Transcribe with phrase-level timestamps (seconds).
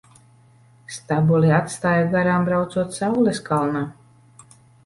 [0.95, 3.87] Stabuli atstāju garām braucot saules kalnā.